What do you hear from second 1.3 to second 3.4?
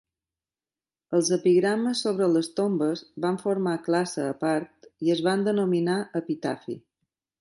epigrames sobre les tombes van